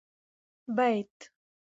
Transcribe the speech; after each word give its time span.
بيت 0.75 1.17